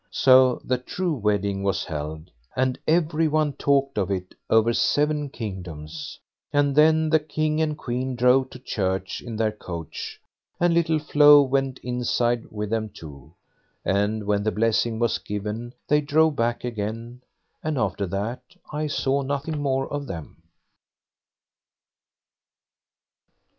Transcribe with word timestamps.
So 0.09 0.59
the 0.65 0.79
true 0.79 1.13
wedding 1.13 1.61
was 1.61 1.85
held, 1.85 2.31
and 2.55 2.79
every 2.87 3.27
one 3.27 3.53
talked 3.53 3.99
of 3.99 4.09
it 4.09 4.33
over 4.49 4.73
seven 4.73 5.29
kingdoms; 5.29 6.19
and 6.51 6.75
then 6.75 7.07
the 7.11 7.19
King 7.19 7.61
and 7.61 7.77
Queen 7.77 8.15
drove 8.15 8.49
to 8.49 8.57
church 8.57 9.21
in 9.21 9.35
their 9.35 9.51
coach, 9.51 10.19
and 10.59 10.73
Little 10.73 10.97
Flo 10.97 11.43
went 11.43 11.77
inside 11.83 12.47
with 12.51 12.71
them 12.71 12.89
too, 12.89 13.35
and 13.85 14.25
when 14.25 14.41
the 14.41 14.51
blessing 14.51 14.97
was 14.97 15.19
given 15.19 15.71
they 15.87 16.01
drove 16.01 16.35
back 16.35 16.63
again, 16.63 17.21
and 17.63 17.77
after 17.77 18.07
that 18.07 18.41
I 18.73 18.87
saw 18.87 19.21
nothing 19.21 19.61
more 19.61 19.87
of 19.93 20.07
them. 20.07 20.41